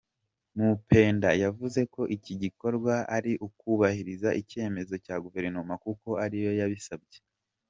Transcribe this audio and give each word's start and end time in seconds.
Mupenda 0.57 1.29
yavuze 1.43 1.79
ko 1.93 2.01
iki 2.15 2.33
gikorwa 2.43 2.93
ari 3.15 3.31
ukubahiriza 3.47 4.29
icyemezo 4.41 4.93
cya 5.05 5.15
Guverinoma 5.23 5.73
kuko 5.83 6.09
ari 6.25 6.37
yo 6.45 6.51
yabisabye. 6.59 7.19